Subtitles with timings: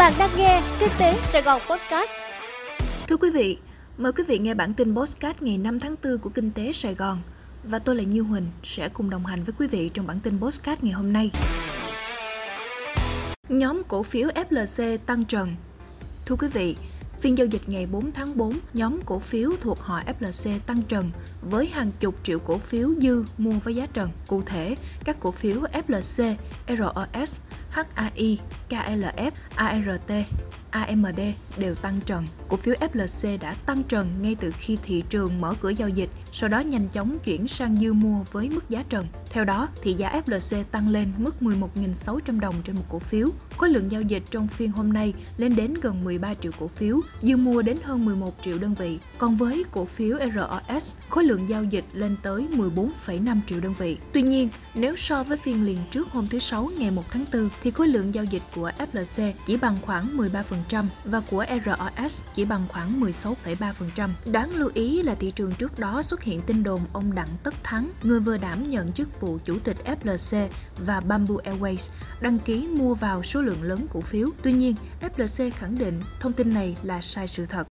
[0.00, 2.10] Bạn đang nghe Kinh tế Sài Gòn Podcast.
[3.08, 3.58] Thưa quý vị,
[3.98, 6.94] mời quý vị nghe bản tin podcast ngày 5 tháng 4 của Kinh tế Sài
[6.94, 7.18] Gòn.
[7.64, 10.40] Và tôi là Như Huỳnh sẽ cùng đồng hành với quý vị trong bản tin
[10.40, 11.30] podcast ngày hôm nay.
[13.48, 15.56] Nhóm cổ phiếu FLC tăng trần.
[16.26, 16.76] Thưa quý vị,
[17.20, 21.10] Phiên giao dịch ngày 4 tháng 4, nhóm cổ phiếu thuộc họ FLC tăng trần
[21.50, 24.10] với hàng chục triệu cổ phiếu dư mua với giá trần.
[24.26, 24.74] Cụ thể,
[25.04, 26.34] các cổ phiếu FLC,
[26.68, 28.38] ROS, HAI,
[28.68, 30.10] KLF, ART,
[30.70, 31.20] AMD
[31.56, 32.24] đều tăng trần.
[32.48, 36.10] Cổ phiếu FLC đã tăng trần ngay từ khi thị trường mở cửa giao dịch,
[36.32, 39.06] sau đó nhanh chóng chuyển sang dư mua với mức giá trần.
[39.30, 43.28] Theo đó, thị giá FLC tăng lên mức 11.600 đồng trên một cổ phiếu.
[43.56, 47.00] Khối lượng giao dịch trong phiên hôm nay lên đến gần 13 triệu cổ phiếu,
[47.22, 48.98] dư mua đến hơn 11 triệu đơn vị.
[49.18, 53.96] Còn với cổ phiếu ROS, khối lượng giao dịch lên tới 14,5 triệu đơn vị.
[54.12, 57.48] Tuy nhiên, nếu so với phiên liền trước hôm thứ Sáu ngày 1 tháng 4
[57.62, 60.42] thì khối lượng giao dịch của FLC chỉ bằng khoảng 13%
[61.04, 64.08] và của ROS chỉ bằng khoảng 16,3%.
[64.32, 67.54] Đáng lưu ý là thị trường trước đó xuất hiện tin đồn ông Đặng Tất
[67.62, 70.48] Thắng, người vừa đảm nhận chức vụ chủ tịch FLC
[70.86, 74.28] và Bamboo Airways, đăng ký mua vào số lượng lớn cổ phiếu.
[74.42, 77.66] Tuy nhiên, FLC khẳng định thông tin này là sai sự thật.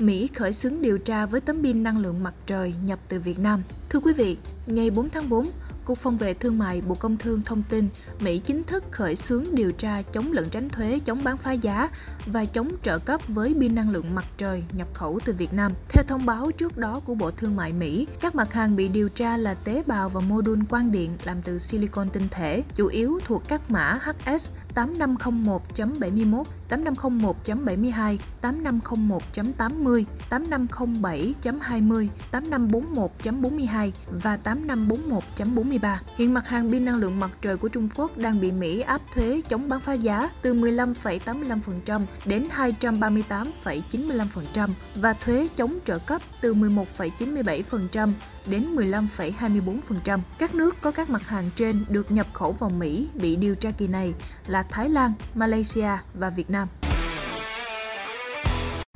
[0.00, 3.38] Mỹ khởi xướng điều tra với tấm pin năng lượng mặt trời nhập từ Việt
[3.38, 3.62] Nam.
[3.88, 5.48] Thưa quý vị, ngày 4 tháng 4,
[5.88, 7.88] Cục Phòng vệ Thương mại Bộ Công Thương thông tin
[8.20, 11.90] Mỹ chính thức khởi xướng điều tra chống lận tránh thuế, chống bán phá giá
[12.26, 15.72] và chống trợ cấp với pin năng lượng mặt trời nhập khẩu từ Việt Nam.
[15.88, 19.08] Theo thông báo trước đó của Bộ Thương mại Mỹ, các mặt hàng bị điều
[19.08, 22.86] tra là tế bào và mô đun quang điện làm từ silicon tinh thể, chủ
[22.86, 33.90] yếu thuộc các mã HS 8501.71, 8501.72, 8501.80, 8507.20, 8541.42
[34.22, 35.96] và 8541.43.
[36.16, 39.00] Hiện mặt hàng pin năng lượng mặt trời của Trung Quốc đang bị Mỹ áp
[39.14, 46.54] thuế chống bán phá giá từ 15,85% đến 238,95% và thuế chống trợ cấp từ
[46.54, 48.12] 11,97%
[48.46, 50.18] đến 15,24%.
[50.38, 53.70] Các nước có các mặt hàng trên được nhập khẩu vào Mỹ bị điều tra
[53.70, 54.14] kỳ này
[54.46, 56.68] là là Thái Lan, Malaysia và Việt Nam.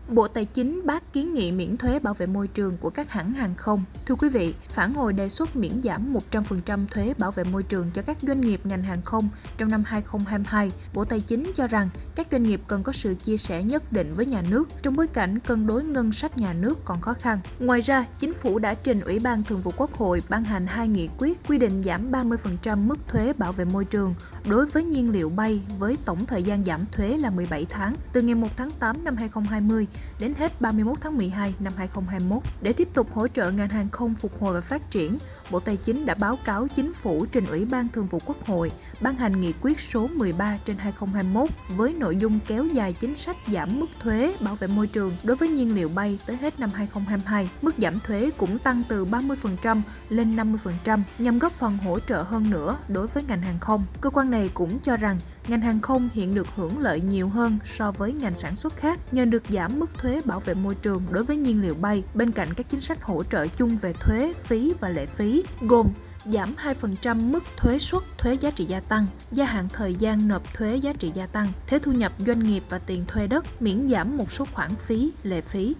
[0.08, 3.32] Bộ Tài chính bác kiến nghị miễn thuế bảo vệ môi trường của các hãng
[3.32, 3.84] hàng không.
[4.06, 7.90] Thưa quý vị, phản hồi đề xuất miễn giảm 100% thuế bảo vệ môi trường
[7.94, 11.88] cho các doanh nghiệp ngành hàng không trong năm 2022, Bộ Tài chính cho rằng
[12.14, 15.06] các doanh nghiệp cần có sự chia sẻ nhất định với nhà nước trong bối
[15.06, 17.38] cảnh cân đối ngân sách nhà nước còn khó khăn.
[17.58, 20.88] Ngoài ra, chính phủ đã trình Ủy ban Thường vụ Quốc hội ban hành hai
[20.88, 24.14] nghị quyết quy định giảm 30% mức thuế bảo vệ môi trường
[24.48, 28.20] đối với nhiên liệu bay với tổng thời gian giảm thuế là 17 tháng, từ
[28.20, 29.86] ngày 1 tháng 8 năm 2020
[30.18, 32.42] đến hết 31 tháng 12 năm 2021.
[32.60, 35.18] Để tiếp tục hỗ trợ ngành hàng không phục hồi và phát triển,
[35.50, 38.72] Bộ Tài chính đã báo cáo chính phủ trình Ủy ban Thường vụ Quốc hội
[39.00, 43.36] ban hành nghị quyết số 13 trên 2021 với nội dung kéo dài chính sách
[43.52, 46.70] giảm mức thuế bảo vệ môi trường đối với nhiên liệu bay tới hết năm
[46.74, 47.50] 2022.
[47.62, 52.50] Mức giảm thuế cũng tăng từ 30% lên 50% nhằm góp phần hỗ trợ hơn
[52.50, 53.84] nữa đối với ngành hàng không.
[54.00, 57.58] Cơ quan này cũng cho rằng ngành hàng không hiện được hưởng lợi nhiều hơn
[57.64, 61.02] so với ngành sản xuất khác nhờ được giảm mức thuế bảo vệ môi trường
[61.10, 64.32] đối với nhiên liệu bay bên cạnh các chính sách hỗ trợ chung về thuế,
[64.44, 65.88] phí và lệ phí gồm
[66.24, 70.54] giảm 2% mức thuế suất thuế giá trị gia tăng, gia hạn thời gian nộp
[70.54, 73.88] thuế giá trị gia tăng, thuế thu nhập doanh nghiệp và tiền thuê đất, miễn
[73.90, 75.74] giảm một số khoản phí, lệ phí.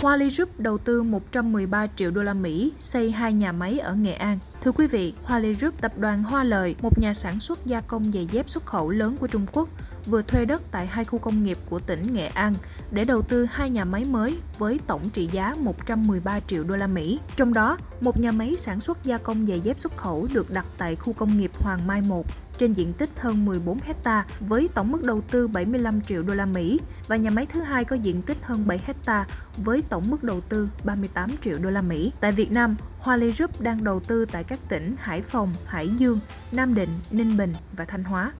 [0.00, 3.94] Hoa Ly Group đầu tư 113 triệu đô la Mỹ xây hai nhà máy ở
[3.94, 4.38] Nghệ An.
[4.62, 7.80] Thưa quý vị, Hoa Ly Group tập đoàn Hoa Lợi, một nhà sản xuất gia
[7.80, 9.68] công giày dép xuất khẩu lớn của Trung Quốc,
[10.06, 12.54] vừa thuê đất tại hai khu công nghiệp của tỉnh Nghệ An
[12.90, 16.86] để đầu tư hai nhà máy mới với tổng trị giá 113 triệu đô la
[16.86, 17.18] Mỹ.
[17.36, 20.66] Trong đó, một nhà máy sản xuất gia công giày dép xuất khẩu được đặt
[20.78, 22.26] tại khu công nghiệp Hoàng Mai 1
[22.58, 26.46] trên diện tích hơn 14 hecta với tổng mức đầu tư 75 triệu đô la
[26.46, 29.26] Mỹ và nhà máy thứ hai có diện tích hơn 7 hecta
[29.56, 32.12] với tổng mức đầu tư 38 triệu đô la Mỹ.
[32.20, 35.88] Tại Việt Nam, Hoa Lê Group đang đầu tư tại các tỉnh Hải Phòng, Hải
[35.88, 36.18] Dương,
[36.52, 38.32] Nam Định, Ninh Bình và Thanh Hóa.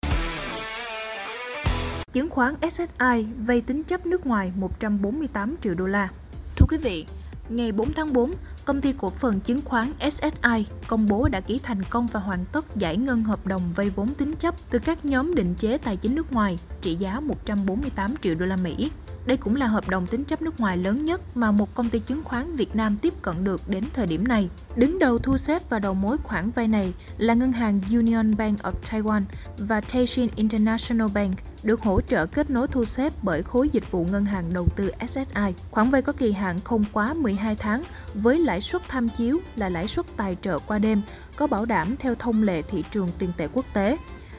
[2.12, 6.08] Chứng khoán SSI vay tính chấp nước ngoài 148 triệu đô la.
[6.56, 7.06] Thưa quý vị,
[7.48, 8.32] ngày 4 tháng 4,
[8.64, 12.44] công ty cổ phần chứng khoán SSI công bố đã ký thành công và hoàn
[12.52, 15.96] tất giải ngân hợp đồng vay vốn tín chấp từ các nhóm định chế tài
[15.96, 18.90] chính nước ngoài trị giá 148 triệu đô la Mỹ.
[19.26, 21.98] Đây cũng là hợp đồng tín chấp nước ngoài lớn nhất mà một công ty
[21.98, 24.48] chứng khoán Việt Nam tiếp cận được đến thời điểm này.
[24.76, 28.58] Đứng đầu thu xếp và đầu mối khoản vay này là ngân hàng Union Bank
[28.58, 29.22] of Taiwan
[29.58, 34.04] và Taishin International Bank– được hỗ trợ kết nối thu xếp bởi khối dịch vụ
[34.04, 35.54] ngân hàng đầu tư SSI.
[35.70, 37.82] Khoản vay có kỳ hạn không quá 12 tháng
[38.14, 41.02] với lãi suất tham chiếu là lãi suất tài trợ qua đêm,
[41.36, 43.96] có bảo đảm theo thông lệ thị trường tiền tệ quốc tế.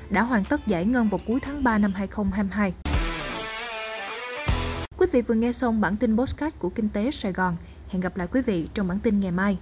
[0.10, 2.74] đã hoàn tất giải ngân vào cuối tháng 3 năm 2022.
[4.98, 7.58] Quý vị vừa nghe xong bản tin postcard của Kinh tế Sài Gòn.
[7.90, 9.58] Hẹn gặp lại quý vị trong bản tin ngày mai.